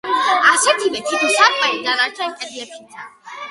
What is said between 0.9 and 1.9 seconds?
თითო სარკმელი